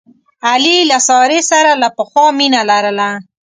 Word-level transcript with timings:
علي 0.49 0.77
له 0.89 0.97
سارې 1.07 1.39
سره 1.51 1.71
له 1.81 1.89
پخوا 1.97 2.25
مینه 2.37 2.61
لرله. 2.69 3.09